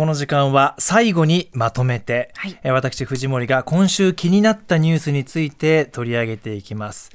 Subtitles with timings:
[0.00, 7.10] この時間は最後にまとめて、はいえー私藤森が今週気になったニュースについて取り上げていきます。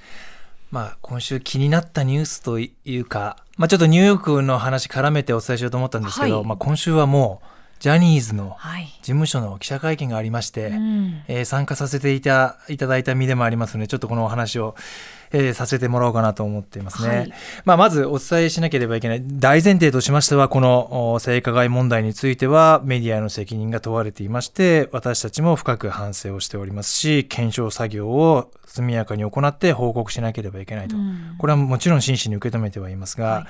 [0.69, 7.47] まあ今週気になったニュースというか、まあちょっとニューヨークの話絡めてお伝えしようと思ったんですけど、はいまあ今週はもう
[7.79, 8.85] ジャニーズのはい。
[8.85, 11.21] 事務所の記者会見がありまして、うん。
[11.27, 14.75] えー参加させていたいただいた身でもありますのでちょっとこのお話を、
[15.31, 17.33] えーさせてもらおうかなと思っていますね、はい。
[17.65, 31.35] まあ、まずお伝えしなければいけない大前提としましてはこのお性加害問題についてはメディアの責任が問われていまして私たちも深く反省をしておりますし検証作業を速やかに行って報告しなければいけないと、うん。
[31.37, 33.45] これはもちろん真摯に受け止めてはいますが、はい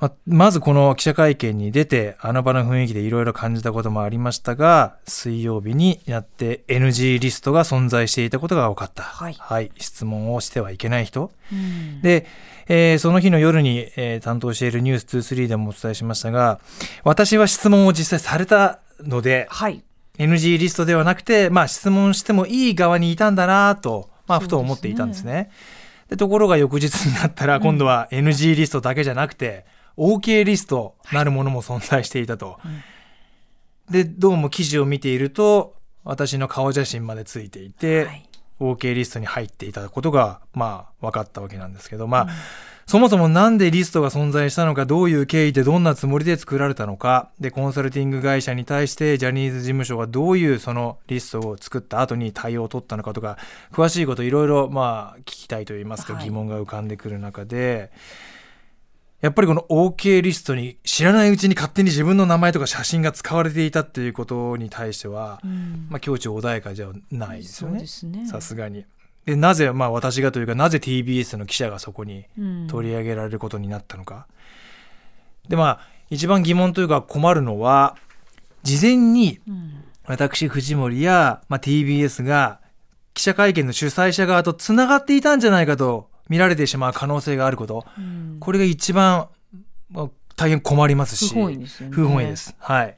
[0.00, 9.72] まあまずこの記者会見に出てあの場の雰囲気でいろいろ感じたこともありましたが水曜日になって NG リストが存在していたことが分かった、はい。
[9.76, 11.32] 質問をしてはいけない人。
[11.52, 12.00] うん。
[12.02, 12.26] で、
[12.68, 16.60] えーその日の夜に、えー担当している「ニュース2 3でもお伝えしましたが
[17.02, 19.82] 私は質問を実際されたのではい。
[20.18, 25.50] NG リストではなくて、まあ、質問してもいい側にいたんだなと、まあ、ふと思っていたんですね。
[26.08, 29.64] でところが翌日になったら今度は NG リストだけじゃなくて、
[29.98, 32.58] OK リストなるものも存在していたと。
[32.64, 32.82] うん。
[33.92, 35.74] でどうも記事を見ていると
[36.04, 38.24] 私の顔写真までついていて、はい。
[38.60, 42.28] OK リストに入っていたことがまあ分かったわけなんですけどまあ、うん。
[42.86, 53.36] そもそもなんでリストが存在したのかどういう経緯でどんなつもりで作られたのかでコンサルティング会社に対してジャニーズ事務所がどういうそのリストを作った後に対応を取ったのかとか
[53.72, 56.24] 詳しいこといろいろまあ聞きたいといいますかはい。
[56.24, 57.92] 疑問が浮かんでくる中で、
[59.20, 67.84] やっぱりこの OK リストに知らないうちに勝手に自分の名前とか写真が使われていたっていうことに対しては、うんまあ、境地穏やかじゃないですよね。
[68.26, 68.84] さすがに。
[69.24, 74.28] でなぜまあ私がというかなぜ TBS の記者がそこにうん取り上げられることになったのか。
[75.48, 75.80] でまあ
[76.10, 77.96] 一番疑問というか困るのは
[78.62, 82.60] 事前にうん私藤森や、まあ、TBS が
[83.12, 89.28] 記者会見の主催者側とつながっていたんじゃないかと見られてしまう可能性があることうんこれが一番、
[89.90, 90.08] まあ
[90.38, 91.94] 大変困りますし不本意ですよね。
[91.94, 92.36] 不本意で。
[92.36, 92.54] す。
[92.58, 92.96] はい。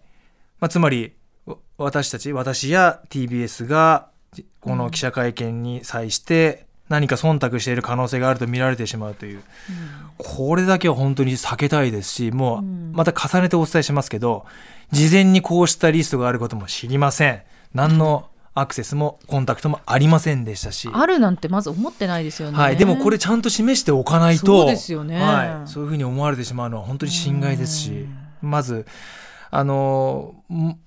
[0.60, 1.14] まあ、つまり、
[1.46, 9.42] わ私たち、私や TBS が、じこの記者会見に際して、何か忖度している可能性があると見られてしまうという、
[10.18, 14.44] これだけは本当に避けたいですし、もううん、また重ねてお伝えしますけど、
[14.92, 17.42] 事前にこうしたリストがあることも知りません。
[17.72, 18.28] 何の
[18.60, 20.88] アクセスもコンタクトもありませんでしたし。
[20.92, 22.58] あるなんてまず思ってないですよね。
[22.58, 25.20] はい、でもこれちゃんと示しておかないとそうですよね。
[25.20, 28.06] はい、そういうふうに思われてしまうのは本当に心外ですし。
[28.42, 28.86] まず
[29.50, 30.78] あのん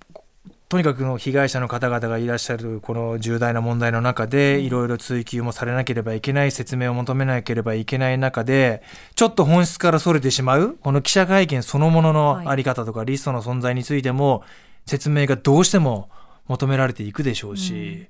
[0.74, 8.82] とにかくの被害者の方々がいらっしゃるこの重大な問題の中でいろいろ追及もされなければいけない説明を求めなければいけない中で
[9.14, 14.44] ちょっと本質からそれてしまうこの記者会見そのもののあり方とかリストの存在についても
[14.88, 16.10] 説明がどうしても
[16.48, 18.08] 求められていくでしょうし。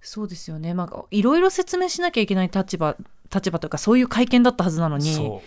[0.00, 0.74] そうですよね。
[0.74, 2.96] まあいろいろ説明しなきゃいけない立場
[3.34, 5.40] 立場というかそういう会見だったはずなのに。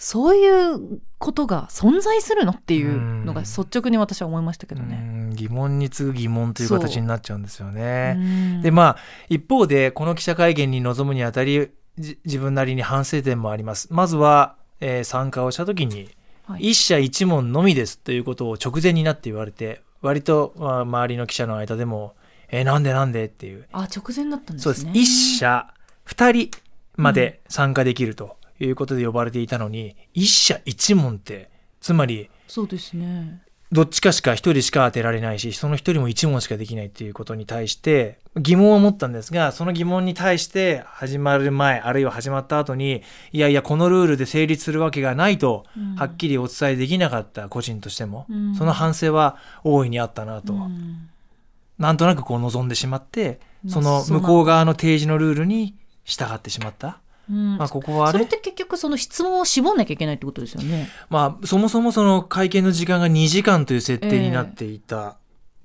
[0.00, 4.94] そういうことが存在するのっていうのがうん率直に私は思いましたけどうね。
[4.94, 8.14] ん疑問に次ぐ疑問という形になっちゃうんですよね。
[8.16, 8.96] うんでまあ
[9.28, 13.88] 一方でこの記者会見に臨むにあたりじ自分なりに反省点もあります。
[13.90, 16.08] まずは、えー参加をした時に
[16.46, 22.14] はい一社一問のみですということを直前になって言われて割と、まあ、周りの記者の間でも
[22.50, 24.74] 「えーなんでなんで?」っていうあ直前だったんですね。
[24.74, 25.06] そうです一
[25.38, 25.72] 社
[26.04, 26.50] 二人
[26.96, 31.50] まで参加できるということで呼ばれていたのに、一社一問って
[31.80, 33.42] つまりそうですね。
[33.70, 43.02] どっちかしか一人しか当てられないし、その一人も一問しかできないっていうことに対して疑問を持ったんですが、その疑問に対して始まる前、あるいは始まった後に、
[43.32, 45.94] いやいや、このルールで成立するわけがないと、うん。
[45.96, 48.54] はっきりお伝えできなかった個人としても、うん。
[48.54, 51.08] その反省は大いにあったなと、うん。
[51.78, 55.74] なんとなくこう望んでしまって、まあその向こう側の提示のルールに
[56.04, 57.00] 従ってしまった。
[57.30, 57.58] うん。
[57.58, 60.88] まあ、ここはねそれっ、て結局その質問を絞んなきゃいけないってことですよね。
[61.10, 65.16] まあ、そもそもその会見の時間が2時間という設定になっていた。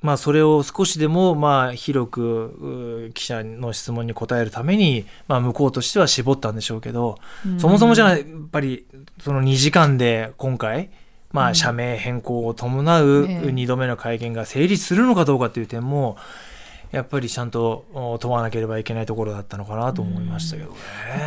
[0.01, 7.19] まあ、それを少しでも、まあ、広く、う記者の質問に答えるために、まあ、向こうとしては絞ったんでしょうけど、
[7.57, 8.85] そもそもじゃない、やっぱり、
[9.21, 10.89] その2時間で今回、
[11.31, 16.17] まあ、うん社名変更を伴うええ2度目の会見が成立するのかどうかという点も、
[16.93, 20.77] やっぱりちゃんとお問わなければいけないところだったのかなと思いましたけどね。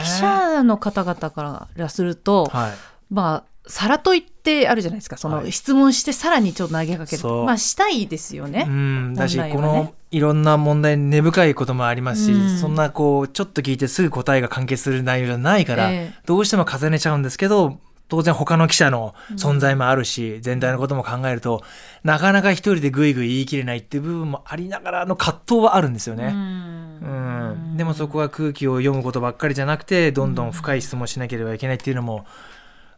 [0.00, 2.70] 記者の方々からすると、はい。
[3.10, 5.16] まあ皿といってあるじゃないですか。
[5.16, 5.50] そのはい。
[5.50, 7.44] 質問してさらにちょっと投げかける、そう。
[7.44, 8.64] まあしたいですよね。
[8.68, 9.50] うん、だし、ね。
[9.52, 12.58] このいろんな問題根深いこともありますし、うん。
[12.58, 16.20] そんなこうちょっと聞いてすぐ答えが関係する内容じゃないから、ええ。
[16.26, 21.62] どうしても重ねちゃうんですけど当然他の記者の存在もあるし、全体のことも考えると
[22.04, 26.26] なかなか一人でぐいぐい言い切れないっていう部分もありながらの葛藤はあるんですよね。
[26.26, 27.76] うん。
[27.76, 32.26] でもそこは空気を読むことばっかりじゃなくてどんどん深い質問しなければいけないっていうのも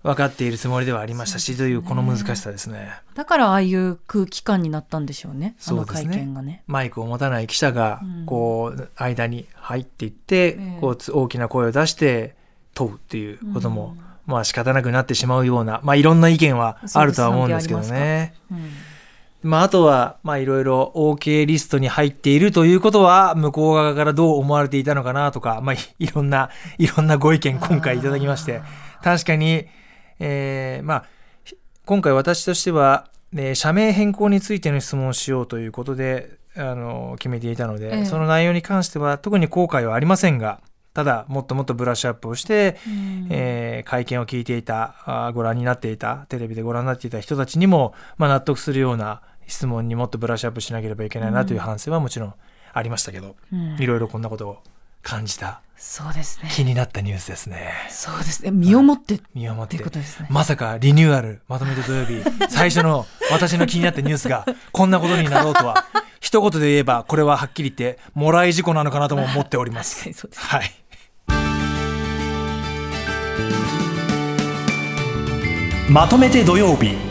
[0.02, 2.92] 分かっているつもりではありましたし、というこの難しさですね。
[3.14, 5.56] だからああいう空気感になったんでしょうね。
[5.66, 6.62] あの会見がね。
[6.66, 12.36] マイクを持たない記者がこう間に入っていって、こう大きな声を出して
[12.74, 13.96] 問うっていうことも、
[14.28, 18.34] まあ仕方なくなってしまうような、まあいろんな意見はあるとは思うんですけどね。
[19.42, 28.62] まあ、あとは、まあ、いろいろ OK リストに入っているということは、向こう側からどう思われていたのかなとか、まあ、いろんな、いろんなご意見今回いただきまして、
[29.02, 29.66] 確かに、
[30.18, 31.04] えー、まあ、
[31.86, 40.60] 今回私としては、えー、社名変更についての質問をしようということで、あの、決めていたので、ええ、その内容に関しては特に後悔はありませんが、
[40.98, 52.34] ただ、もっともっとブラッシュアップをして、うん、えー、会見を聞いていたあ、ご覧になっていた、テレビでご覧になっていた人たちにも、まあ、納得するような質問にもっとブラッシュアップしなければいけないなという反省はもちろん
[52.72, 54.58] ありましたけど、うん、いろいろこんなことを
[55.04, 56.50] 感じたそうですね。
[56.52, 57.70] 気になったニュースですね。
[57.88, 58.50] そうですね。
[58.50, 59.76] 身をもって、身をもって。
[59.76, 60.26] ってことですね。
[60.28, 65.84] まさかリニューアルまとめて土曜日 最初の私の気になったニュースがこんなことになろうとは
[66.20, 70.10] 一言で言えばこれははっきり言ってもらい事故なのかなとも思っております。
[70.34, 70.87] はい
[75.88, 77.07] まとめて土曜日。